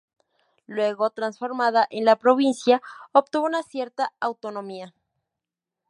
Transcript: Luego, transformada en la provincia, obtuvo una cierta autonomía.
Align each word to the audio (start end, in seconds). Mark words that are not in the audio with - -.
Luego, 0.65 1.11
transformada 1.11 1.85
en 1.91 2.05
la 2.05 2.15
provincia, 2.15 2.81
obtuvo 3.11 3.45
una 3.45 3.61
cierta 3.61 4.13
autonomía. 4.19 4.95